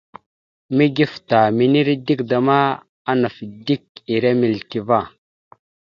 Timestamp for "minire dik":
1.57-2.19